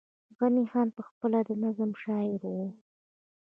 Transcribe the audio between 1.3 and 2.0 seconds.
د نظم